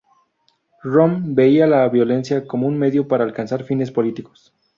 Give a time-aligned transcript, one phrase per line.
[0.81, 4.51] Röhm veía la violencia como un medio para alcanzar fines políticos.